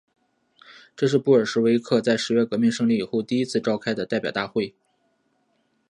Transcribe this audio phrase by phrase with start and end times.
[0.95, 4.73] 这是布尔什维克在十月革命胜利以后第一次召开的代表大会。